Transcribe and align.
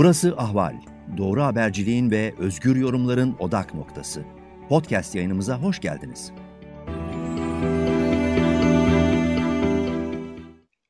Burası 0.00 0.34
Ahval. 0.36 0.74
Doğru 1.16 1.42
haberciliğin 1.42 2.10
ve 2.10 2.34
özgür 2.38 2.76
yorumların 2.76 3.36
odak 3.38 3.74
noktası. 3.74 4.24
Podcast 4.68 5.14
yayınımıza 5.14 5.62
hoş 5.62 5.80
geldiniz. 5.80 6.32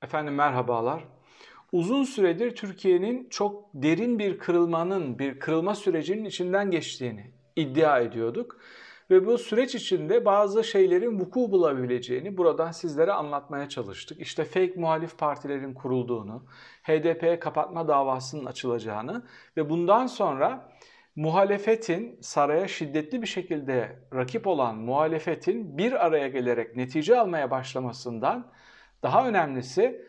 Efendim 0.03 0.35
merhabalar. 0.35 1.05
Uzun 1.73 2.05
süredir 2.05 2.57
Türkiye'nin 2.57 3.29
çok 3.31 3.65
derin 3.75 4.19
bir 4.19 4.39
kırılmanın, 4.39 5.19
bir 5.19 5.39
kırılma 5.39 5.75
sürecinin 5.75 6.25
içinden 6.25 6.71
geçtiğini 6.71 7.31
iddia 7.57 8.01
ediyorduk. 8.01 8.61
Ve 9.11 9.27
bu 9.27 9.39
süreç 9.39 9.75
içinde 9.75 10.25
bazı 10.25 10.65
şeylerin 10.65 11.21
vuku 11.21 11.53
bulabileceğini 11.53 12.37
buradan 12.37 12.71
sizlere 12.71 13.13
anlatmaya 13.13 13.69
çalıştık. 13.69 14.21
İşte 14.21 14.45
fake 14.45 14.75
muhalif 14.77 15.19
partilerin 15.19 15.75
kurulduğunu, 15.75 16.45
HDP'ye 16.83 17.41
kapatma 17.41 17.89
davasının 17.89 18.45
açılacağını 18.45 19.27
ve 19.57 19.71
bundan 19.71 20.07
sonra 20.07 20.73
muhalefetin 21.17 22.19
saraya 22.21 22.69
şiddetli 22.69 23.23
bir 23.23 23.27
şekilde 23.27 23.99
rakip 24.15 24.47
olan 24.47 24.77
muhalefetin 24.77 25.79
bir 25.79 26.07
araya 26.07 26.29
gelerek 26.29 26.77
netice 26.77 27.21
almaya 27.21 27.51
başlamasından 27.51 28.53
daha 29.03 29.29
önemlisi 29.29 30.07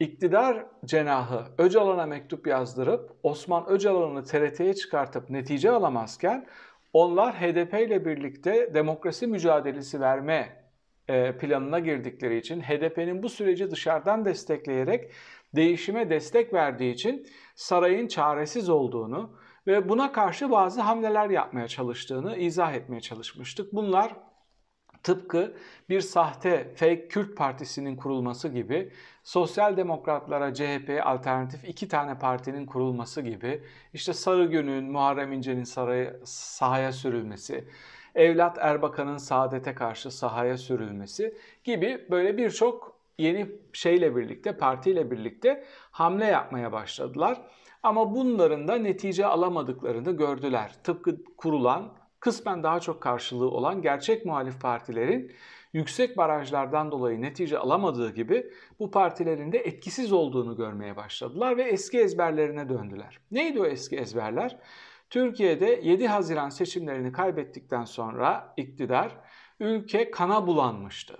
iktidar 0.00 0.66
cenahı 0.84 1.44
Öcalan'a 1.58 2.06
mektup 2.06 2.46
yazdırıp 2.46 3.10
Osman 3.22 3.68
Öcalan'ı 3.68 4.24
TRT'ye 4.24 4.74
çıkartıp 4.74 5.30
netice 5.30 5.70
alamazken 5.70 6.46
onlar 6.92 7.34
HDP 7.34 7.74
ile 7.74 8.04
birlikte 8.04 8.74
demokrasi 8.74 9.26
mücadelesi 9.26 10.00
verme 10.00 10.64
e, 11.08 11.38
planına 11.38 11.78
girdikleri 11.78 12.38
için 12.38 12.60
HDP'nin 12.60 13.22
bu 13.22 13.28
süreci 13.28 13.70
dışarıdan 13.70 14.24
destekleyerek 14.24 15.12
değişime 15.56 16.10
destek 16.10 16.54
verdiği 16.54 16.94
için 16.94 17.26
sarayın 17.54 18.08
çaresiz 18.08 18.68
olduğunu 18.68 19.38
ve 19.66 19.88
buna 19.88 20.12
karşı 20.12 20.50
bazı 20.50 20.80
hamleler 20.80 21.30
yapmaya 21.30 21.68
çalıştığını 21.68 22.36
izah 22.36 22.72
etmeye 22.72 23.00
çalışmıştık. 23.00 23.72
Bunlar 23.72 24.16
tıpkı 25.02 25.52
bir 25.88 26.00
sahte 26.00 26.74
fake 26.76 27.08
Kürt 27.08 27.36
partisinin 27.36 27.96
kurulması 27.96 28.48
gibi, 28.48 28.92
sosyal 29.24 29.76
demokratlara 29.76 30.54
CHP'ye 30.54 31.02
alternatif 31.02 31.64
iki 31.64 31.88
tane 31.88 32.18
partinin 32.18 32.66
kurulması 32.66 33.22
gibi, 33.22 33.62
işte 33.94 34.12
Sarıgün'ün, 34.12 34.84
Muharrem 34.84 35.32
İnce'nin 35.32 35.64
saraya, 35.64 36.14
sahaya 36.24 36.92
sürülmesi, 36.92 37.64
Evlat 38.14 38.58
Erbakan'ın 38.60 39.16
saadete 39.16 39.74
karşı 39.74 40.10
sahaya 40.10 40.56
sürülmesi 40.56 41.34
gibi 41.64 42.06
böyle 42.10 42.36
birçok 42.36 42.98
yeni 43.18 43.48
şeyle 43.72 44.16
birlikte, 44.16 44.56
partiyle 44.56 45.10
birlikte 45.10 45.64
hamle 45.90 46.24
yapmaya 46.24 46.72
başladılar. 46.72 47.40
Ama 47.82 48.14
bunların 48.14 48.68
da 48.68 48.76
netice 48.76 49.26
alamadıklarını 49.26 50.16
gördüler. 50.16 50.72
Tıpkı 50.84 51.24
kurulan 51.36 51.92
kısmen 52.20 52.62
daha 52.62 52.80
çok 52.80 53.02
karşılığı 53.02 53.50
olan 53.50 53.82
gerçek 53.82 54.26
muhalif 54.26 54.60
partilerin 54.60 55.32
yüksek 55.72 56.16
barajlardan 56.16 56.90
dolayı 56.92 57.22
netice 57.22 57.58
alamadığı 57.58 58.14
gibi 58.14 58.52
bu 58.78 58.90
partilerin 58.90 59.52
de 59.52 59.58
etkisiz 59.58 60.12
olduğunu 60.12 60.56
görmeye 60.56 60.96
başladılar 60.96 61.56
ve 61.56 61.62
eski 61.62 61.98
ezberlerine 62.00 62.68
döndüler. 62.68 63.18
Neydi 63.30 63.60
o 63.60 63.66
eski 63.66 63.96
ezberler? 63.96 64.58
Türkiye'de 65.10 65.80
7 65.82 66.08
Haziran 66.08 66.48
seçimlerini 66.48 67.12
kaybettikten 67.12 67.84
sonra 67.84 68.54
iktidar 68.56 69.16
ülke 69.60 70.10
kana 70.10 70.46
bulanmıştı. 70.46 71.16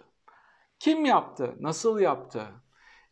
Kim 0.79 1.05
yaptı? 1.05 1.55
Nasıl 1.61 2.01
yaptı? 2.01 2.43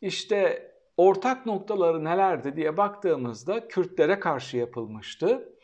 İşte 0.01 0.71
ortak 0.97 1.47
noktaları 1.47 2.05
nelerdi 2.05 2.57
diye 2.57 2.77
baktığımızda 2.77 3.69
Kürtlere 3.69 4.21
karşı 4.21 4.57
yapılmıştı. 4.57 5.56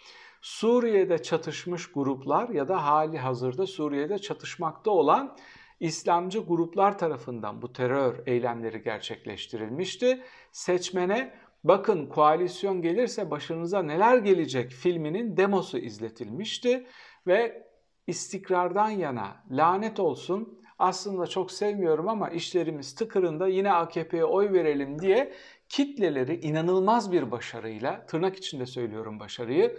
Suriye'de 0.42 1.22
çatışmış 1.22 1.92
gruplar 1.92 2.48
ya 2.48 2.68
da 2.68 2.84
hali 2.84 3.18
hazırda 3.18 3.66
Suriye'de 3.66 4.18
çatışmakta 4.18 4.90
olan 4.90 5.36
İslamcı 5.80 6.38
gruplar 6.38 6.98
tarafından 6.98 7.62
bu 7.62 7.72
terör 7.72 8.26
eylemleri 8.26 8.82
gerçekleştirilmişti. 8.82 10.22
Seçmene 10.52 11.34
bakın 11.64 12.06
koalisyon 12.06 12.82
gelirse 12.82 13.30
başınıza 13.30 13.82
neler 13.82 14.18
gelecek 14.18 14.70
filminin 14.70 15.36
demosu 15.36 15.78
izletilmişti 15.78 16.86
ve 17.26 17.66
istikrardan 18.06 18.90
yana 18.90 19.44
lanet 19.50 20.00
olsun 20.00 20.58
aslında 20.78 21.26
çok 21.26 21.52
sevmiyorum 21.52 22.08
ama 22.08 22.30
işlerimiz 22.30 22.94
tıkırında 22.94 23.48
yine 23.48 23.72
AKP'ye 23.72 24.24
oy 24.24 24.52
verelim 24.52 24.98
diye 24.98 25.32
kitleleri 25.68 26.40
inanılmaz 26.40 27.12
bir 27.12 27.30
başarıyla 27.30 28.06
tırnak 28.06 28.36
içinde 28.36 28.66
söylüyorum 28.66 29.20
başarıyı 29.20 29.78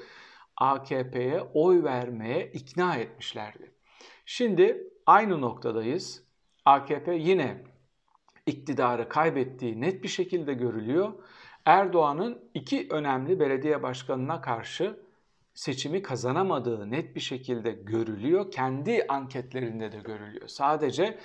AKP'ye 0.63 1.41
oy 1.53 1.83
vermeye 1.83 2.51
ikna 2.51 2.95
etmişlerdi. 2.95 3.71
Şimdi 4.25 4.87
aynı 5.05 5.41
noktadayız. 5.41 6.23
AKP 6.65 7.15
yine 7.15 7.63
iktidarı 8.45 9.09
kaybettiği 9.09 9.81
net 9.81 10.03
bir 10.03 10.07
şekilde 10.07 10.53
görülüyor. 10.53 11.13
Erdoğan'ın 11.65 12.51
iki 12.53 12.87
önemli 12.89 13.39
belediye 13.39 13.83
başkanına 13.83 14.41
karşı 14.41 14.99
seçimi 15.53 16.01
kazanamadığı 16.01 16.91
net 16.91 17.15
bir 17.15 17.21
şekilde 17.21 17.71
görülüyor. 17.71 18.51
Kendi 18.51 19.05
anketlerinde 19.09 19.91
de 19.91 19.97
görülüyor. 19.97 20.47
Sadece 20.47 21.19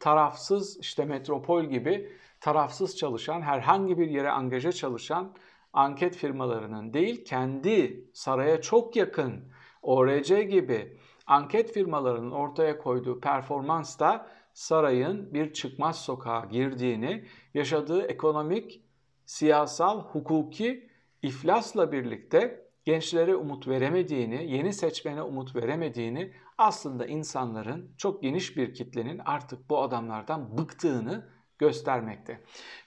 tarafsız 0.00 0.78
işte 0.80 1.04
metropol 1.04 1.64
gibi 1.64 2.12
tarafsız 2.40 2.96
çalışan 2.96 3.42
herhangi 3.42 3.98
bir 3.98 4.10
yere 4.10 4.30
angaja 4.30 4.72
çalışan 4.72 5.34
anket 5.74 6.16
firmalarının 6.16 6.94
değil 6.94 7.24
kendi 7.24 8.04
saraya 8.12 8.60
çok 8.60 8.96
yakın 8.96 9.44
ORC 9.82 10.42
gibi 10.42 10.98
anket 11.26 11.72
firmalarının 11.72 12.30
ortaya 12.30 12.78
koyduğu 12.78 13.20
performans 13.20 13.98
da 13.98 14.26
sarayın 14.52 15.34
bir 15.34 15.52
çıkmaz 15.52 16.04
sokağa 16.04 16.44
girdiğini, 16.50 17.24
yaşadığı 17.54 18.02
ekonomik, 18.02 18.84
siyasal, 19.26 20.00
hukuki 20.00 20.88
iflasla 21.22 21.92
birlikte 21.92 22.64
gençlere 22.84 23.36
umut 23.36 23.68
veremediğini, 23.68 24.52
yeni 24.52 24.72
seçmene 24.72 25.22
umut 25.22 25.56
veremediğini, 25.56 26.32
aslında 26.58 27.06
insanların 27.06 27.94
çok 27.98 28.22
geniş 28.22 28.56
bir 28.56 28.74
kitlenin 28.74 29.20
artık 29.24 29.70
bu 29.70 29.82
adamlardan 29.82 30.58
bıktığını 30.58 31.28
göstermekte. 31.58 32.40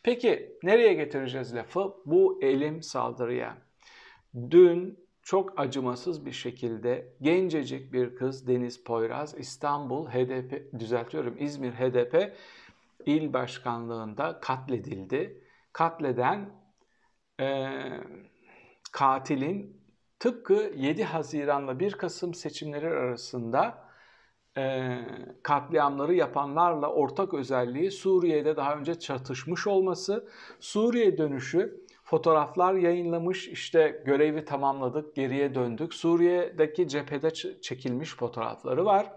Peki 0.04 0.58
nereye 0.64 0.94
getireceğiz 0.94 1.56
lafı? 1.56 1.94
Bu 2.06 2.40
elim 2.42 2.84
saldırıya. 2.84 3.58
Dün 4.52 5.08
çok 5.22 5.60
acımasız 5.60 6.26
bir 6.26 6.32
şekilde 6.32 7.14
gencecik 7.22 7.94
bir 7.94 8.16
kız 8.16 8.48
Deniz 8.48 8.84
Poyraz 8.84 9.36
İstanbul 9.38 10.08
HDP 10.08 10.80
düzeltiyorum 10.80 11.36
İzmir 11.40 11.72
HDP 11.72 12.38
il 13.06 13.34
başkanlığında 13.34 14.40
katledildi. 14.40 15.44
Katleden 15.74 16.50
e, 17.40 17.70
katilin 18.92 19.82
tıpkı 20.20 20.72
7 20.76 21.04
Haziran'la 21.04 21.80
1 21.80 21.92
Kasım 21.92 22.34
seçimleri 22.34 22.88
arasında 22.88 23.87
e, 24.58 24.98
katliamları 25.44 26.14
yapanlarla 26.14 26.92
ortak 26.92 27.34
özelliği 27.34 27.92
Suriye'de 27.92 28.56
daha 28.56 28.76
önce 28.76 29.00
çatışmış 29.00 29.68
olması, 29.68 30.28
Suriye 30.60 31.18
dönüşü 31.18 31.88
fotoğraflar 32.04 32.74
yayınlamış 32.74 33.48
işte 33.48 34.02
görevi 34.06 34.46
tamamladık 34.46 35.16
geriye 35.16 35.56
döndük. 35.56 35.94
Suriye'deki 35.94 36.88
cephede 36.88 37.32
çekilmiş 37.62 38.16
fotoğrafları 38.16 38.86
var. 38.86 39.12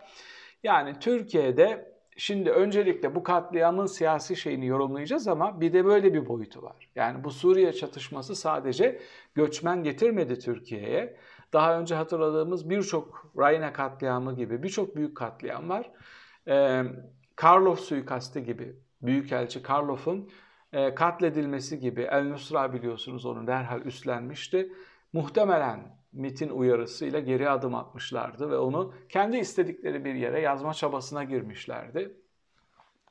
Yani 0.62 0.98
Türkiye'de 1.00 1.94
şimdi 2.16 2.50
öncelikle 2.50 3.14
bu 3.14 3.22
katliamın 3.22 3.86
siyasi 3.86 4.36
şeyini 4.36 4.66
yorumlayacağız 4.66 5.28
ama 5.28 5.60
bir 5.60 5.72
de 5.72 5.84
böyle 5.84 6.14
bir 6.14 6.28
boyutu 6.28 6.62
var. 6.62 6.90
Yani 6.94 7.25
bu 7.25 7.31
Suriye 7.31 7.72
çatışması 7.72 8.36
sadece 8.36 9.00
göçmen 9.34 9.82
getirmedi 9.82 10.38
Türkiye'ye. 10.38 11.16
Daha 11.52 11.81
önce 11.81 11.94
hatırladığımız 11.94 12.70
birçok 12.70 13.32
Rayna 13.38 13.73
katliamı 13.73 14.37
gibi 14.37 14.62
birçok 14.62 14.97
büyük 14.97 15.17
katliam 15.17 15.69
var. 15.69 15.91
Ee, 16.49 16.82
Karlov 17.37 17.75
suikastı 17.75 18.41
gibi 18.41 18.76
Büyükelçi 19.02 19.62
Karlov'un 19.62 20.31
e, 20.73 20.94
katledilmesi 20.94 21.81
gibi 21.81 22.02
El 22.02 22.25
Nusra 22.25 22.73
biliyorsunuz 22.73 23.26
onu 23.26 23.47
derhal 23.47 23.81
üstlenmişti. 23.81 24.73
Muhtemelen 25.12 26.00
MIT'in 26.12 26.49
uyarısıyla 26.49 27.20
geri 27.20 27.50
adım 27.50 27.75
atmışlardı 27.75 28.50
ve 28.50 28.58
onu 28.58 28.94
kendi 29.08 29.37
istedikleri 29.37 30.05
bir 30.05 30.14
yere 30.14 30.41
yazma 30.41 30.75
çabasına 30.75 31.25
girmişlerdi. 31.25 32.17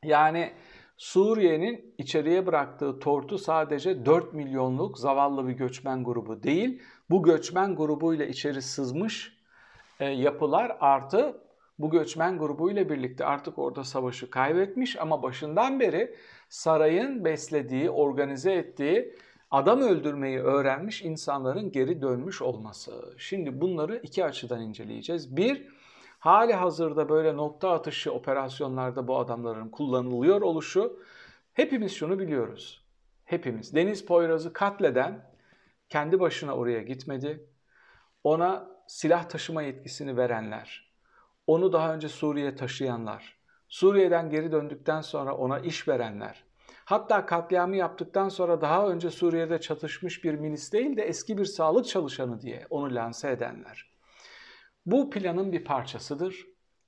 Yani 0.04 0.54
Suriye'nin 0.98 1.96
içeriye 1.98 2.48
bıraktığı 2.48 3.00
tortu 3.00 3.38
sadece 3.38 4.06
4 4.06 4.34
milyonluk 4.34 4.98
zavallı 4.98 5.48
bir 5.48 5.54
göçmen 5.54 6.04
grubu 6.04 6.44
değil, 6.44 6.82
bu 7.10 7.24
göçmen 7.24 7.76
grubuyla 7.76 8.26
içeri 8.26 8.62
sızmış 8.62 9.38
e, 10.00 10.06
yapılar 10.06 10.78
artı 10.80 11.42
bu 11.80 11.90
göçmen 11.90 12.38
grubuyla 12.38 12.90
birlikte 12.90 13.26
artık 13.26 13.60
orada 13.60 13.84
savaşı 13.84 14.30
kaybetmiş 14.30 15.00
ama 15.00 15.24
başından 15.24 15.80
beri 15.80 16.16
sarayın 16.50 17.26
beslediği, 17.26 17.90
organize 17.90 18.54
ettiği 18.54 19.16
adam 19.52 19.82
öldürmeyi 19.82 20.40
öğrenmiş 20.40 21.02
insanların 21.02 21.72
geri 21.72 22.02
dönmüş 22.02 22.42
olması. 22.42 23.14
Şimdi 23.18 23.62
bunları 23.62 24.00
iki 24.04 24.26
açıdan 24.26 24.62
inceleyeceğiz. 24.62 25.38
Bir, 25.38 25.68
hali 26.20 26.54
hazırda 26.54 27.10
böyle 27.10 27.38
nokta 27.38 27.72
atışı 27.72 28.14
operasyonlarda 28.14 29.08
bu 29.08 29.18
adamların 29.18 29.70
kullanılıyor 29.70 30.42
oluşu. 30.42 31.00
Hepimiz 31.54 31.92
şunu 31.92 32.20
biliyoruz. 32.20 32.84
Hepimiz. 33.26 33.76
Deniz 33.76 34.06
Poyraz'ı 34.06 34.54
katleden 34.54 35.30
kendi 35.90 36.20
başına 36.20 36.56
oraya 36.56 36.82
gitmedi. 36.82 37.46
Ona 38.24 38.70
silah 38.88 39.30
taşıma 39.30 39.62
yetkisini 39.62 40.18
verenler, 40.18 40.94
onu 41.48 41.74
daha 41.74 41.94
önce 41.94 42.10
Suriye 42.10 42.56
taşıyanlar, 42.56 43.38
Suriye'den 43.68 44.30
geri 44.30 44.52
döndükten 44.52 45.02
sonra 45.02 45.36
ona 45.38 45.60
iş 45.60 45.88
verenler, 45.88 46.44
hatta 46.86 47.26
katliamı 47.26 47.76
yaptıktan 47.76 48.30
sonra 48.30 48.62
daha 48.62 48.88
önce 48.88 49.10
Suriye'de 49.10 49.62
çatışmış 49.62 50.24
bir 50.24 50.34
milis 50.34 50.74
değil 50.74 50.98
de 50.98 51.02
eski 51.02 51.38
bir 51.38 51.46
sağlık 51.46 51.86
çalışanı 51.86 52.42
diye 52.42 52.68
onu 52.70 52.96
lanse 52.96 53.32
edenler. 53.32 53.90
Bu 54.86 55.10
planın 55.10 55.52
bir 55.52 55.64
parçasıdır 55.64 56.46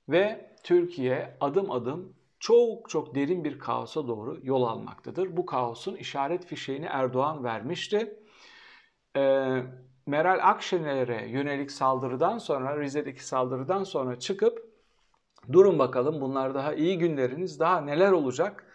ve 0.08 0.54
Türkiye 0.64 1.36
adım 1.40 1.70
adım 1.70 2.16
çok 2.40 2.90
çok 2.90 3.14
derin 3.14 3.44
bir 3.44 3.58
kaosa 3.58 4.08
doğru 4.08 4.40
yol 4.42 4.62
almaktadır. 4.62 5.36
Bu 5.36 5.46
kaosun 5.46 5.96
işaret 5.96 6.46
fişeğini 6.46 6.86
Erdoğan 6.86 7.44
vermişti. 7.44 8.21
Ee, 9.16 9.62
Meral 10.06 10.38
Akşener'e 10.42 11.28
yönelik 11.28 11.70
saldırıdan 11.70 12.38
sonra, 12.38 12.80
Rize'deki 12.80 13.24
saldırıdan 13.24 13.84
sonra 13.84 14.18
çıkıp 14.18 14.72
durun 15.52 15.78
bakalım 15.78 16.20
bunlar 16.20 16.54
daha 16.54 16.74
iyi 16.74 16.98
günleriniz, 16.98 17.60
daha 17.60 17.80
neler 17.80 18.12
olacak, 18.12 18.66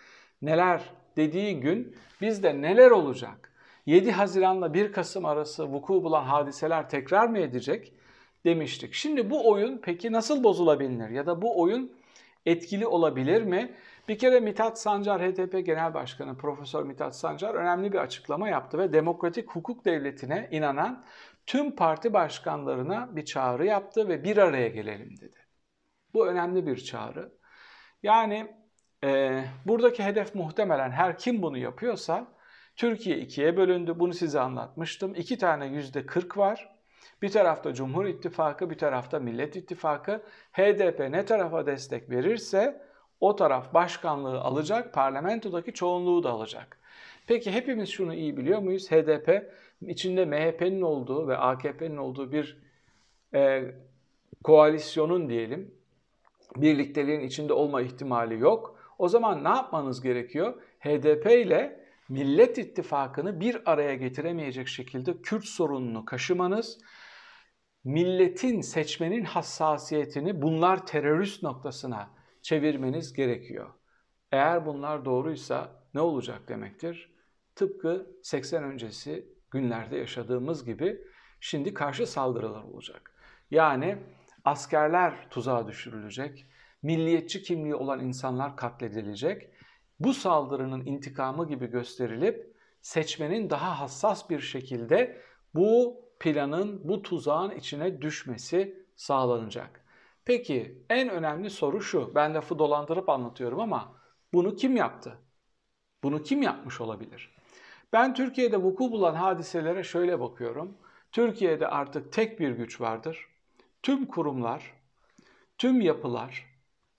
neler 0.42 0.82
dediği 1.18 1.60
gün 1.60 1.96
bizde 2.22 2.62
neler 2.62 2.92
olacak? 2.92 3.52
7 3.86 4.12
Haziran'la 4.12 4.74
1 4.74 4.92
Kasım 4.92 5.26
arası 5.26 5.68
vuku 5.68 6.04
bulan 6.04 6.24
hadiseler 6.24 6.90
tekrar 6.90 7.28
mı 7.28 7.40
edecek 7.40 7.94
demiştik. 8.46 8.94
Şimdi 8.94 9.30
bu 9.30 9.50
oyun 9.50 9.78
peki 9.84 10.12
nasıl 10.12 10.44
bozulabilir 10.44 11.10
ya 11.10 11.26
da 11.26 11.42
bu 11.42 11.62
oyun 11.62 11.92
etkili 12.46 12.88
olabilir 12.88 13.42
mi? 13.44 13.76
Bir 14.08 14.18
kere 14.18 14.40
Mithat 14.40 14.80
Sancar, 14.80 15.22
HDP 15.22 15.66
Genel 15.66 15.94
Başkanı 15.94 16.38
Profesör 16.38 16.84
Mithat 16.84 17.16
Sancar 17.16 17.56
önemli 17.56 17.94
bir 17.94 17.98
açıklama 17.98 18.50
yaptı 18.50 18.78
ve 18.78 18.94
demokratik 18.94 19.52
hukuk 19.52 19.86
devletine 19.86 20.48
inanan 20.52 21.06
tüm 21.46 21.76
parti 21.76 22.14
başkanlarına 22.14 23.16
bir 23.16 23.26
çağrı 23.26 23.66
yaptı 23.66 24.08
ve 24.10 24.24
bir 24.24 24.38
araya 24.38 24.68
gelelim 24.68 25.18
dedi. 25.22 25.46
Bu 26.14 26.28
önemli 26.28 26.68
bir 26.68 26.78
çağrı. 26.78 27.34
Yani 28.04 28.56
e, 29.04 29.44
buradaki 29.66 30.04
hedef 30.04 30.36
muhtemelen 30.36 30.92
her 30.92 31.18
kim 31.18 31.42
bunu 31.42 31.58
yapıyorsa 31.58 32.28
Türkiye 32.76 33.18
ikiye 33.18 33.58
bölündü. 33.58 34.00
Bunu 34.00 34.14
size 34.14 34.40
anlatmıştım. 34.40 35.16
İki 35.16 35.38
tane 35.38 35.66
yüzde 35.68 36.06
kırk 36.06 36.38
var. 36.38 36.78
Bir 37.22 37.30
tarafta 37.30 37.74
Cumhur 37.74 38.06
İttifakı, 38.06 38.70
bir 38.70 38.78
tarafta 38.78 39.20
Millet 39.20 39.56
İttifakı. 39.56 40.24
HDP 40.52 41.00
ne 41.00 41.26
tarafa 41.26 41.66
destek 41.66 42.10
verirse 42.10 42.87
o 43.20 43.36
taraf 43.36 43.74
başkanlığı 43.74 44.42
alacak, 44.42 44.94
parlamentodaki 44.94 45.74
çoğunluğu 45.74 46.24
da 46.24 46.32
alacak. 46.32 46.80
Peki 47.28 47.52
hepimiz 47.52 47.90
şunu 47.90 48.14
iyi 48.14 48.38
biliyor 48.38 48.60
muyuz? 48.60 48.92
HDP 48.92 49.54
içinde 49.82 50.26
MHP'nin 50.26 50.82
olduğu 50.82 51.28
ve 51.28 51.38
AKP'nin 51.38 51.98
olduğu 51.98 52.32
bir 52.32 52.58
e, 53.34 53.64
koalisyonun 54.44 55.30
diyelim 55.30 55.78
birlikteliğin 56.56 57.20
içinde 57.20 57.54
olma 57.54 57.82
ihtimali 57.82 58.40
yok. 58.40 58.80
O 58.98 59.08
zaman 59.10 59.44
ne 59.44 59.50
yapmanız 59.50 60.02
gerekiyor? 60.02 60.62
HDP 60.80 61.26
ile 61.26 61.88
Millet 62.10 62.58
İttifakı'nı 62.58 63.40
bir 63.40 63.72
araya 63.72 63.96
getiremeyecek 63.96 64.68
şekilde 64.68 65.22
Kürt 65.22 65.46
sorununu 65.46 66.06
kaşımanız, 66.06 66.78
milletin, 67.84 68.62
seçmenin 68.62 69.24
hassasiyetini 69.24 70.42
bunlar 70.42 70.86
terörist 70.86 71.44
noktasına 71.44 72.17
çevirmeniz 72.48 73.14
gerekiyor. 73.14 73.70
Eğer 74.32 74.66
bunlar 74.66 75.06
doğruysa 75.06 75.84
ne 75.94 76.02
olacak 76.02 76.48
demektir? 76.48 77.14
Tıpkı 77.56 78.08
80 78.24 78.64
öncesi 78.64 79.28
günlerde 79.52 79.98
yaşadığımız 79.98 80.66
gibi 80.66 81.02
şimdi 81.40 81.74
karşı 81.74 82.08
saldırılar 82.08 82.64
olacak. 82.64 83.16
Yani 83.52 83.98
askerler 84.46 85.30
tuzağa 85.30 85.68
düşürülecek, 85.68 86.46
milliyetçi 86.84 87.44
kimliği 87.44 87.76
olan 87.76 88.00
insanlar 88.00 88.58
katledilecek. 88.58 89.50
Bu 90.00 90.14
saldırının 90.14 90.86
intikamı 90.86 91.48
gibi 91.48 91.68
gösterilip 91.68 92.56
seçmenin 92.82 93.50
daha 93.50 93.80
hassas 93.80 94.30
bir 94.30 94.40
şekilde 94.40 95.22
bu 95.56 96.02
planın, 96.20 96.88
bu 96.88 97.02
tuzağın 97.02 97.52
içine 97.52 98.02
düşmesi 98.02 98.86
sağlanacak. 98.96 99.87
Peki 100.28 100.86
en 100.90 101.10
önemli 101.10 101.50
soru 101.50 101.82
şu. 101.82 102.16
Ben 102.16 102.34
lafı 102.34 102.60
dolandırıp 102.60 103.10
anlatıyorum 103.10 103.60
ama 103.60 103.96
bunu 104.34 104.56
kim 104.56 104.76
yaptı? 104.76 105.18
Bunu 106.04 106.24
kim 106.24 106.42
yapmış 106.42 106.82
olabilir? 106.82 107.36
Ben 107.94 108.14
Türkiye'de 108.14 108.58
vuku 108.58 108.92
bulan 108.92 109.16
hadiselere 109.16 109.84
şöyle 109.84 110.20
bakıyorum. 110.20 110.78
Türkiye'de 111.12 111.68
artık 111.68 112.14
tek 112.14 112.40
bir 112.40 112.50
güç 112.50 112.82
vardır. 112.82 113.28
Tüm 113.84 114.06
kurumlar, 114.06 114.74
tüm 115.58 115.82
yapılar, 115.82 116.46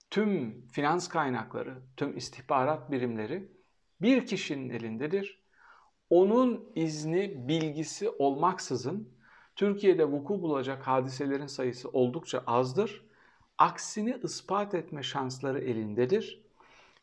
tüm 0.09 0.61
finans 0.67 1.07
kaynakları, 1.07 1.77
tüm 1.97 2.17
istihbarat 2.17 2.91
birimleri 2.91 3.51
bir 4.01 4.25
kişinin 4.25 4.69
elindedir. 4.69 5.43
Onun 6.09 6.71
izni, 6.75 7.47
bilgisi 7.47 8.09
olmaksızın 8.09 9.17
Türkiye'de 9.55 10.05
vuku 10.05 10.41
bulacak 10.41 10.87
hadiselerin 10.87 11.47
sayısı 11.47 11.89
oldukça 11.89 12.43
azdır 12.47 13.08
aksini 13.59 14.17
ispat 14.23 14.73
etme 14.73 15.03
şansları 15.03 15.59
elindedir. 15.59 16.41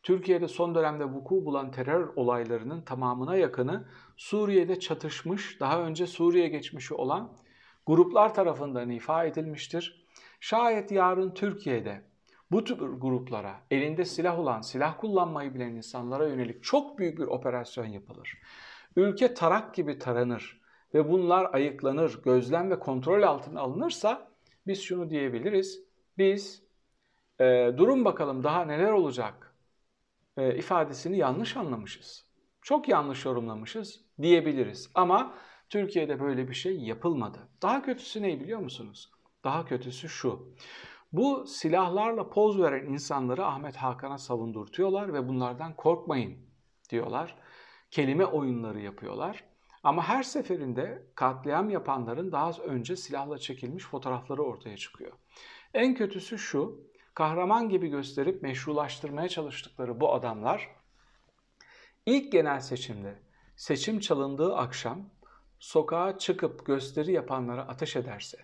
Türkiye'de 0.03 0.47
son 0.47 0.75
dönemde 0.75 1.05
vuku 1.05 1.45
bulan 1.45 1.71
terör 1.71 2.09
olaylarının 2.15 2.81
tamamına 2.81 3.35
yakını 3.35 3.85
Suriye'de 4.17 4.79
çatışmış, 4.79 5.59
daha 5.59 5.81
önce 5.81 6.07
Suriye 6.07 6.47
geçmişi 6.47 6.93
olan 6.93 7.31
gruplar 7.85 8.33
tarafından 8.33 8.89
ifa 8.89 9.25
edilmiştir. 9.25 10.05
Şayet 10.39 10.91
yarın 10.91 11.33
Türkiye'de 11.33 12.01
bu 12.51 12.63
tür 12.63 12.77
gruplara, 12.77 13.55
elinde 13.71 14.05
silah 14.05 14.39
olan, 14.39 14.61
silah 14.61 14.97
kullanmayı 14.99 15.53
bilen 15.53 15.69
insanlara 15.69 16.27
yönelik 16.27 16.63
çok 16.63 16.99
büyük 16.99 17.19
bir 17.19 17.27
operasyon 17.27 17.85
yapılır. 17.85 18.41
Ülke 18.95 19.33
tarak 19.33 19.75
gibi 19.75 19.99
taranır 19.99 20.61
ve 20.93 21.11
bunlar 21.11 21.53
ayıklanır, 21.53 22.21
gözlem 22.23 22.71
ve 22.71 22.79
kontrol 22.79 23.23
altına 23.23 23.61
alınırsa 23.61 24.27
biz 24.67 24.81
şunu 24.81 25.09
diyebiliriz 25.09 25.86
biz 26.17 26.63
e, 27.39 27.71
durum 27.77 28.05
bakalım 28.05 28.43
daha 28.43 28.65
neler 28.65 28.91
olacak 28.91 29.55
e, 30.37 30.57
ifadesini 30.57 31.17
yanlış 31.17 31.57
anlamışız. 31.57 32.27
Çok 32.61 32.89
yanlış 32.89 33.25
yorumlamışız 33.25 34.01
diyebiliriz. 34.21 34.91
Ama 34.95 35.33
Türkiye'de 35.69 36.19
böyle 36.19 36.49
bir 36.49 36.53
şey 36.53 36.79
yapılmadı. 36.79 37.49
Daha 37.61 37.81
kötüsü 37.81 38.21
ne 38.21 38.39
biliyor 38.39 38.59
musunuz? 38.59 39.11
Daha 39.43 39.65
kötüsü 39.65 40.09
şu. 40.09 40.55
Bu 41.11 41.47
silahlarla 41.47 42.29
poz 42.29 42.61
veren 42.61 42.85
insanları 42.85 43.45
Ahmet 43.45 43.75
Hakan'a 43.75 44.17
savundurtuyorlar 44.17 45.13
ve 45.13 45.27
bunlardan 45.27 45.75
korkmayın 45.75 46.37
diyorlar. 46.89 47.35
Kelime 47.91 48.25
oyunları 48.25 48.79
yapıyorlar. 48.79 49.43
Ama 49.83 50.03
her 50.03 50.23
seferinde 50.23 51.07
katliam 51.15 51.69
yapanların 51.69 52.31
daha 52.31 52.51
önce 52.51 52.95
silahla 52.95 53.37
çekilmiş 53.37 53.83
fotoğrafları 53.83 54.43
ortaya 54.43 54.77
çıkıyor. 54.77 55.11
En 55.73 55.95
kötüsü 55.95 56.37
şu, 56.37 56.87
kahraman 57.13 57.69
gibi 57.69 57.87
gösterip 57.87 58.41
meşrulaştırmaya 58.41 59.29
çalıştıkları 59.29 59.99
bu 59.99 60.13
adamlar 60.13 60.69
ilk 62.05 62.31
genel 62.31 62.59
seçimde 62.59 63.19
seçim 63.55 63.99
çalındığı 63.99 64.55
akşam 64.55 65.09
sokağa 65.59 66.17
çıkıp 66.17 66.65
gösteri 66.65 67.11
yapanlara 67.11 67.67
ateş 67.67 67.95
ederse, 67.95 68.37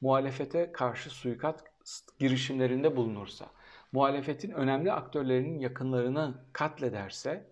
muhalefete 0.00 0.72
karşı 0.72 1.10
suikat 1.10 1.64
girişimlerinde 2.18 2.96
bulunursa, 2.96 3.46
muhalefetin 3.92 4.50
önemli 4.50 4.92
aktörlerinin 4.92 5.58
yakınlarını 5.58 6.44
katlederse 6.52 7.50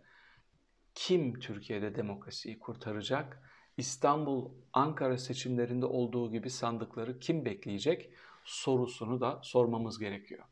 kim 0.95 1.41
Türkiye'de 1.41 1.95
demokrasiyi 1.95 2.59
kurtaracak? 2.59 3.43
İstanbul, 3.77 4.51
Ankara 4.73 5.19
seçimlerinde 5.19 5.87
olduğu 5.87 6.31
gibi 6.31 6.51
sandıkları 6.51 7.19
kim 7.19 7.45
bekleyecek? 7.45 8.11
Sorusunu 8.45 9.21
da 9.21 9.41
sormamız 9.43 9.99
gerekiyor. 9.99 10.45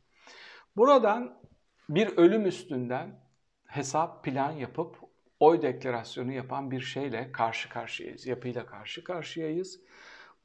Buradan 0.75 1.41
bir 1.89 2.17
ölüm 2.17 2.45
üstünden 2.45 3.19
hesap 3.65 4.23
plan 4.23 4.51
yapıp 4.51 4.97
oy 5.39 5.61
deklarasyonu 5.61 6.31
yapan 6.31 6.71
bir 6.71 6.81
şeyle 6.81 7.31
karşı 7.31 7.69
karşıyayız, 7.69 8.27
yapıyla 8.27 8.65
karşı 8.65 9.03
karşıyayız. 9.03 9.81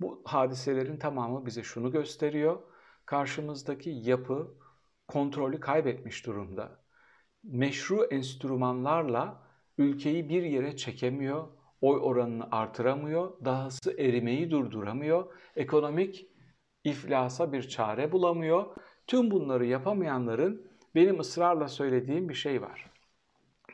Bu 0.00 0.22
hadiselerin 0.24 0.96
tamamı 0.96 1.46
bize 1.46 1.62
şunu 1.62 1.92
gösteriyor. 1.92 2.62
Karşımızdaki 3.06 3.90
yapı 3.90 4.54
kontrolü 5.08 5.60
kaybetmiş 5.60 6.26
durumda. 6.26 6.80
Meşru 7.42 8.04
enstrümanlarla 8.04 9.42
ülkeyi 9.78 10.28
bir 10.28 10.42
yere 10.42 10.76
çekemiyor, 10.76 11.48
oy 11.80 12.00
oranını 12.02 12.48
artıramıyor, 12.50 13.44
dahası 13.44 13.92
erimeyi 13.92 14.50
durduramıyor, 14.50 15.34
ekonomik 15.56 16.26
iflasa 16.86 17.52
bir 17.52 17.68
çare 17.68 18.12
bulamıyor. 18.12 18.66
Tüm 19.06 19.30
bunları 19.30 19.66
yapamayanların 19.66 20.66
benim 20.94 21.20
ısrarla 21.20 21.68
söylediğim 21.68 22.28
bir 22.28 22.34
şey 22.34 22.62
var. 22.62 22.90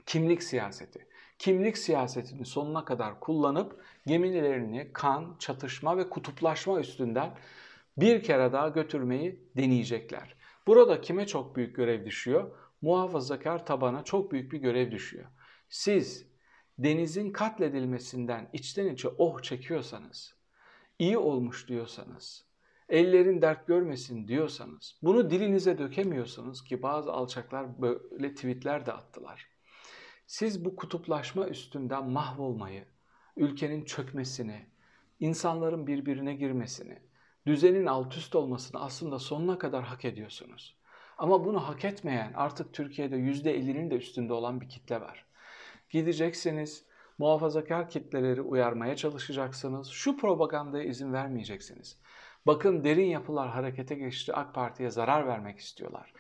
Kimlik 0.06 0.42
siyaseti. 0.42 1.06
Kimlik 1.38 1.78
siyasetini 1.78 2.46
sonuna 2.46 2.84
kadar 2.84 3.20
kullanıp 3.20 3.84
gemilerini 4.06 4.92
kan, 4.92 5.36
çatışma 5.38 5.96
ve 5.96 6.08
kutuplaşma 6.08 6.80
üstünden 6.80 7.34
bir 7.96 8.22
kere 8.22 8.52
daha 8.52 8.68
götürmeyi 8.68 9.40
deneyecekler. 9.56 10.34
Burada 10.66 11.00
kime 11.00 11.26
çok 11.26 11.56
büyük 11.56 11.76
görev 11.76 12.06
düşüyor? 12.06 12.50
Muhafazakar 12.82 13.66
tabana 13.66 14.04
çok 14.04 14.32
büyük 14.32 14.52
bir 14.52 14.58
görev 14.58 14.90
düşüyor. 14.90 15.26
Siz 15.68 16.26
denizin 16.78 17.32
katledilmesinden 17.32 18.48
içten 18.52 18.88
içe 18.88 19.08
oh 19.08 19.42
çekiyorsanız, 19.42 20.34
iyi 20.98 21.18
olmuş 21.18 21.68
diyorsanız, 21.68 22.51
ellerin 22.92 23.42
dert 23.42 23.66
görmesin 23.66 24.28
diyorsanız, 24.28 24.98
bunu 25.02 25.30
dilinize 25.30 25.78
dökemiyorsanız 25.78 26.64
ki 26.64 26.82
bazı 26.82 27.12
alçaklar 27.12 27.82
böyle 27.82 28.34
tweetler 28.34 28.86
de 28.86 28.92
attılar. 28.92 29.46
Siz 30.26 30.64
bu 30.64 30.76
kutuplaşma 30.76 31.48
üstünden 31.48 32.10
mahvolmayı, 32.10 32.84
ülkenin 33.36 33.84
çökmesini, 33.84 34.66
insanların 35.20 35.86
birbirine 35.86 36.34
girmesini, 36.34 36.98
düzenin 37.46 37.86
alt 37.86 38.16
üst 38.16 38.34
olmasını 38.34 38.80
aslında 38.80 39.18
sonuna 39.18 39.58
kadar 39.58 39.84
hak 39.84 40.04
ediyorsunuz. 40.04 40.76
Ama 41.18 41.44
bunu 41.44 41.68
hak 41.68 41.84
etmeyen 41.84 42.32
artık 42.34 42.74
Türkiye'de 42.74 43.16
%50'nin 43.16 43.90
de 43.90 43.94
üstünde 43.94 44.32
olan 44.32 44.60
bir 44.60 44.68
kitle 44.68 45.00
var. 45.00 45.26
Gideceksiniz, 45.90 46.84
muhafazakar 47.18 47.88
kitleleri 47.88 48.40
uyarmaya 48.40 48.96
çalışacaksınız. 48.96 49.88
Şu 49.88 50.16
propagandaya 50.16 50.84
izin 50.84 51.12
vermeyeceksiniz. 51.12 51.98
Bakın 52.46 52.84
derin 52.84 53.06
yapılar 53.06 53.48
harekete 53.48 53.94
geçti, 53.94 54.32
AK 54.32 54.54
Parti'ye 54.54 54.90
zarar 54.90 55.26
vermek 55.26 55.58
istiyorlar. 55.58 56.12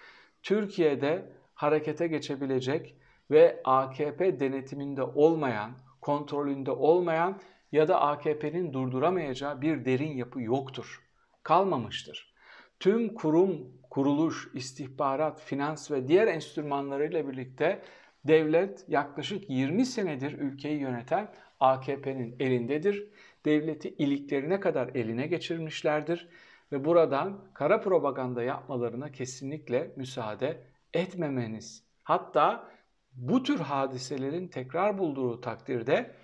Türkiye'de 0.42 1.32
harekete 1.54 2.06
geçebilecek 2.06 2.96
ve 3.30 3.60
AKP 3.64 4.40
denetiminde 4.40 5.02
olmayan, 5.02 5.72
kontrolünde 6.00 6.70
olmayan 6.70 7.40
ya 7.72 7.88
da 7.88 8.00
AKP'nin 8.00 8.72
durduramayacağı 8.72 9.60
bir 9.60 9.84
derin 9.84 10.16
yapı 10.16 10.40
yoktur. 10.42 11.02
Kalmamıştır. 11.42 12.34
Tüm 12.80 13.14
kurum, 13.14 13.72
kuruluş, 13.90 14.50
istihbarat, 14.54 15.40
finans 15.40 15.90
ve 15.90 16.08
diğer 16.08 16.26
enstrümanlarıyla 16.26 17.28
birlikte 17.28 17.82
devlet 18.24 18.84
yaklaşık 18.88 19.50
20 19.50 19.86
senedir 19.86 20.32
ülkeyi 20.32 20.80
yöneten 20.80 21.32
AKP'nin 21.60 22.36
elindedir. 22.40 23.08
Devleti 23.44 23.88
iliklerine 23.88 24.60
kadar 24.60 24.88
eline 24.88 25.26
geçirmişlerdir 25.26 26.28
ve 26.72 26.84
buradan 26.84 27.44
kara 27.54 27.80
propaganda 27.80 28.42
yapmalarına 28.42 29.12
kesinlikle 29.12 29.92
müsaade 29.96 30.66
etmemeniz. 30.94 31.84
Hatta 32.02 32.68
bu 33.12 33.42
tür 33.42 33.58
hadiselerin 33.60 34.48
tekrar 34.48 34.98
bulduğu 34.98 35.40
takdirde 35.40 36.14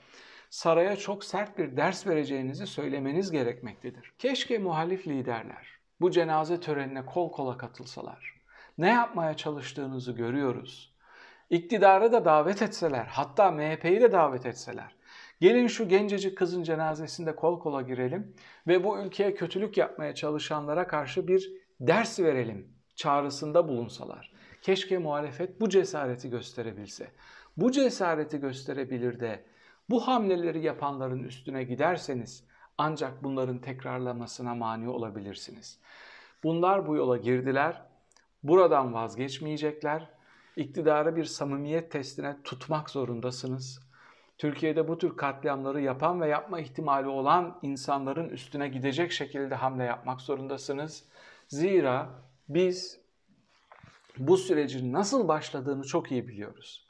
saraya 0.50 0.96
çok 0.96 1.25
sert 1.25 1.58
bir 1.58 1.76
ders 1.76 2.06
vereceğinizi 2.06 2.66
söylemeniz 2.66 3.30
gerekmektedir. 3.30 4.12
Keşke 4.18 4.58
muhalif 4.58 5.06
liderler 5.06 5.78
bu 6.00 6.10
cenaze 6.10 6.60
törenine 6.60 7.06
kol 7.06 7.32
kola 7.32 7.56
katılsalar. 7.56 8.34
Ne 8.78 8.88
yapmaya 8.88 9.34
çalıştığınızı 9.34 10.12
görüyoruz. 10.12 10.94
İktidarı 11.50 12.12
da 12.12 12.25
davet 12.25 12.62
etseler, 12.62 13.06
hatta 13.10 13.50
MHP'yi 13.50 14.00
de 14.00 14.12
davet 14.12 14.46
etseler. 14.46 14.98
Gelin 15.40 15.66
şu 15.66 15.88
gencecik 15.88 16.38
kızın 16.38 16.62
cenazesinde 16.62 17.37
kol 17.37 17.61
kola 17.61 17.83
girelim 17.83 18.35
ve 18.66 18.85
bu 18.85 18.99
ülkeye 18.99 19.35
kötülük 19.35 19.76
yapmaya 19.76 20.14
çalışanlara 20.14 20.87
karşı 20.87 21.28
bir 21.28 21.52
ders 21.80 22.21
verelim 22.21 22.73
çağrısında 22.97 23.68
bulunsalar. 23.68 24.33
Keşke 24.62 24.99
muhalefet 24.99 25.61
bu 25.61 25.68
cesareti 25.68 26.30
gösterebilse. 26.30 27.11
Bu 27.57 27.73
cesareti 27.73 28.40
gösterebilir 28.40 29.21
de 29.21 29.45
bu 29.90 30.09
hamleleri 30.09 30.64
yapanların 30.64 31.25
üstüne 31.25 31.64
giderseniz 31.64 32.45
ancak 32.78 33.25
bunların 33.25 33.59
tekrarlamasına 33.59 34.54
mani 34.54 34.88
olabilirsiniz. 34.88 35.80
Bunlar 36.45 36.87
bu 36.87 36.97
yola 36.97 37.16
girdiler. 37.16 37.83
Buradan 38.42 38.95
vazgeçmeyecekler. 38.95 40.11
İktidarı 40.57 41.16
bir 41.16 41.25
samimiyet 41.25 41.90
testine 41.90 42.37
tutmak 42.45 42.90
zorundasınız. 42.90 43.88
Türkiye'de 44.38 44.88
bu 44.88 44.99
tür 44.99 45.16
katliamları 45.16 45.80
yapan 45.80 46.21
ve 46.21 46.28
yapma 46.28 46.61
ihtimali 46.61 47.09
olan 47.09 47.59
insanların 47.62 48.28
üstüne 48.28 48.68
gidecek 48.68 49.12
şekilde 49.12 49.54
hamle 49.54 49.85
yapmak 49.85 50.21
zorundasınız. 50.21 51.04
Zira 51.49 52.09
biz 52.49 53.00
bu 54.18 54.37
sürecin 54.37 54.92
nasıl 54.92 55.28
başladığını 55.28 55.85
çok 55.85 56.12
iyi 56.12 56.28
biliyoruz. 56.28 56.87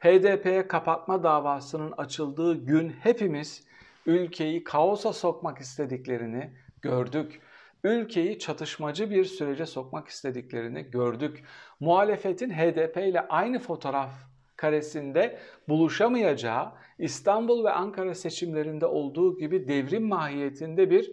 HDP'ye 0.00 0.68
kapatma 0.68 1.22
davasının 1.22 1.92
açıldığı 1.92 2.54
gün 2.64 2.90
hepimiz 2.90 3.66
ülkeyi 4.06 4.64
kaosa 4.64 5.12
sokmak 5.12 5.58
istediklerini 5.58 6.50
gördük. 6.82 7.40
Ülkeyi 7.84 8.38
çatışmacı 8.38 9.10
bir 9.10 9.24
sürece 9.24 9.66
sokmak 9.66 10.08
istediklerini 10.08 10.82
gördük. 10.82 11.44
Muhalefetin 11.80 12.50
HDP 12.50 12.96
ile 12.96 13.28
aynı 13.28 13.58
fotoğraf 13.58 14.12
karesinde 14.56 15.38
buluşamayacağı 15.68 16.72
İstanbul 16.98 17.64
ve 17.64 17.70
Ankara 17.70 18.14
seçimlerinde 18.14 18.86
olduğu 18.86 19.38
gibi 19.38 19.68
devrim 19.68 20.08
mahiyetinde 20.08 20.90
bir 20.90 21.12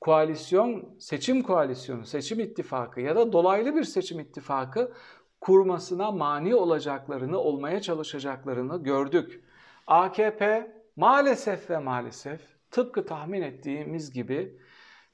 koalisyon, 0.00 0.96
seçim 0.98 1.42
koalisyonu, 1.42 2.06
seçim 2.06 2.40
ittifakı 2.40 3.00
ya 3.00 3.16
da 3.16 3.32
dolaylı 3.32 3.76
bir 3.76 3.84
seçim 3.84 4.20
ittifakı 4.20 4.92
kurmasına 5.40 6.10
mani 6.10 6.54
olacaklarını, 6.54 7.38
olmaya 7.38 7.80
çalışacaklarını 7.80 8.82
gördük. 8.82 9.44
AKP 9.86 10.72
maalesef 10.96 11.70
ve 11.70 11.78
maalesef 11.78 12.40
tıpkı 12.70 13.06
tahmin 13.06 13.42
ettiğimiz 13.42 14.12
gibi 14.12 14.58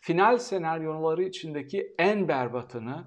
final 0.01 0.39
senaryoları 0.39 1.23
içindeki 1.23 1.95
en 1.99 2.29
berbatını, 2.29 3.05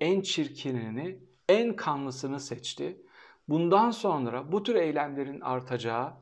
en 0.00 0.20
çirkinini, 0.20 1.18
en 1.48 1.76
kanlısını 1.76 2.40
seçti. 2.40 3.02
Bundan 3.52 3.90
sonra 3.90 4.52
bu 4.52 4.62
tür 4.62 4.74
eylemlerin 4.74 5.40
artacağı 5.40 6.12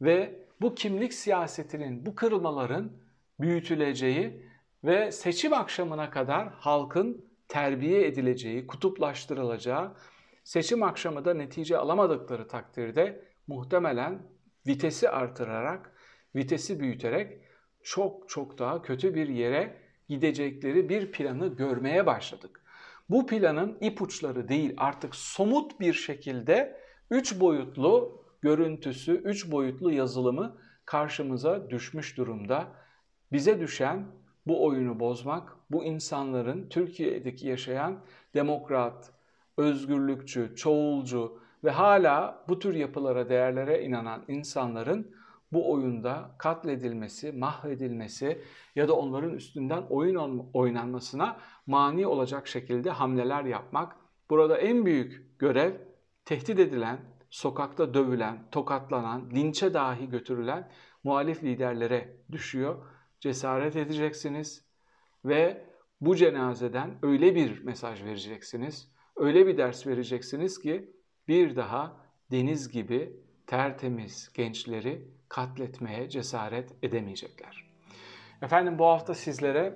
ve 0.00 0.46
bu 0.60 0.74
kimlik 0.74 1.14
siyasetinin, 1.14 2.06
bu 2.06 2.14
kırılmaların 2.14 2.92
büyütüleceği 3.40 4.46
ve 4.84 5.12
seçim 5.12 5.52
akşamına 5.52 6.10
kadar 6.10 6.48
halkın 6.48 7.30
terbiye 7.48 8.06
edileceği, 8.06 8.66
kutuplaştırılacağı, 8.66 9.96
seçim 10.44 10.82
akşamı 10.82 11.24
da 11.24 11.34
netice 11.34 11.78
alamadıkları 11.78 12.48
takdirde 12.48 13.24
muhtemelen 13.46 14.22
vitesi 14.66 15.10
artırarak, 15.10 15.92
vitesi 16.34 16.80
büyüterek 16.80 17.40
çok 17.82 18.28
çok 18.28 18.58
daha 18.58 18.82
kötü 18.82 19.14
bir 19.14 19.28
yere 19.28 19.76
gidecekleri 20.08 20.88
bir 20.88 21.12
planı 21.12 21.56
görmeye 21.56 22.06
başladık. 22.06 22.64
Bu 23.08 23.26
planın 23.26 23.78
ipuçları 23.80 24.48
değil 24.48 24.74
artık 24.76 25.14
somut 25.14 25.80
bir 25.80 25.92
şekilde 25.92 26.80
üç 27.10 27.40
boyutlu 27.40 28.24
görüntüsü, 28.40 29.12
üç 29.12 29.50
boyutlu 29.50 29.92
yazılımı 29.92 30.56
karşımıza 30.84 31.70
düşmüş 31.70 32.16
durumda. 32.16 32.64
Bize 33.32 33.60
düşen 33.60 34.06
bu 34.46 34.66
oyunu 34.66 35.00
bozmak, 35.00 35.56
bu 35.70 35.84
insanların 35.84 36.68
Türkiye'deki 36.68 37.48
yaşayan 37.48 38.04
demokrat, 38.34 39.12
özgürlükçü, 39.56 40.56
çoğulcu 40.56 41.40
ve 41.64 41.70
hala 41.70 42.44
bu 42.48 42.58
tür 42.58 42.74
yapılara, 42.74 43.28
değerlere 43.28 43.82
inanan 43.82 44.24
insanların 44.28 45.14
bu 45.52 45.72
oyunda 45.72 46.34
katledilmesi, 46.38 47.32
mahvedilmesi 47.32 48.42
ya 48.76 48.88
da 48.88 48.96
onların 48.96 49.34
üstünden 49.34 49.82
oyun 49.90 50.50
oynanmasına 50.52 51.36
mani 51.66 52.06
olacak 52.06 52.48
şekilde 52.48 52.90
hamleler 52.90 53.44
yapmak. 53.44 53.96
Burada 54.30 54.58
en 54.58 54.86
büyük 54.86 55.38
görev 55.38 55.74
tehdit 56.24 56.58
edilen, 56.58 56.98
sokakta 57.30 57.94
dövülen, 57.94 58.38
tokatlanan, 58.50 59.30
linçe 59.30 59.74
dahi 59.74 60.08
götürülen 60.08 60.70
muhalif 61.04 61.44
liderlere 61.44 62.16
düşüyor. 62.32 62.76
Cesaret 63.20 63.76
edeceksiniz 63.76 64.64
ve 65.24 65.64
bu 66.00 66.16
cenazeden 66.16 66.98
öyle 67.02 67.34
bir 67.34 67.64
mesaj 67.64 68.04
vereceksiniz, 68.04 68.92
öyle 69.16 69.46
bir 69.46 69.58
ders 69.58 69.86
vereceksiniz 69.86 70.60
ki 70.60 70.92
bir 71.28 71.56
daha 71.56 71.96
deniz 72.30 72.68
gibi 72.68 73.20
tertemiz 73.46 74.32
gençleri 74.34 75.08
katletmeye 75.28 76.08
cesaret 76.08 76.74
edemeyecekler. 76.82 77.64
Efendim 78.42 78.78
bu 78.78 78.86
hafta 78.86 79.14
sizlere 79.14 79.74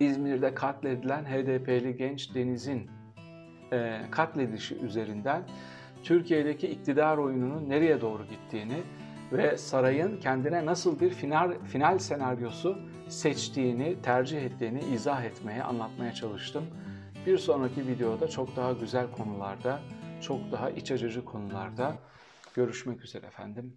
İzmir'de 0.00 0.54
katledilen 0.54 1.24
HDP'li 1.24 1.96
genç 1.96 2.34
Deniz'in 2.34 2.90
e, 3.72 4.00
katledişi 4.10 4.74
üzerinden 4.74 5.42
Türkiye'deki 6.02 6.68
iktidar 6.68 7.18
oyununun 7.18 7.70
nereye 7.70 8.00
doğru 8.00 8.24
gittiğini 8.26 8.76
ve 9.32 9.56
sarayın 9.56 10.20
kendine 10.20 10.66
nasıl 10.66 11.00
bir 11.00 11.10
final, 11.10 11.64
final 11.64 11.98
senaryosu 11.98 12.78
seçtiğini, 13.08 14.02
tercih 14.02 14.42
ettiğini 14.42 14.80
izah 14.80 15.24
etmeye, 15.24 15.62
anlatmaya 15.62 16.12
çalıştım. 16.12 16.66
Bir 17.26 17.38
sonraki 17.38 17.88
videoda 17.88 18.28
çok 18.28 18.56
daha 18.56 18.72
güzel 18.72 19.10
konularda, 19.10 19.80
çok 20.20 20.52
daha 20.52 20.70
iç 20.70 20.90
açıcı 20.90 21.24
konularda 21.24 21.94
görüşmek 22.54 23.04
üzere 23.04 23.26
efendim. 23.26 23.76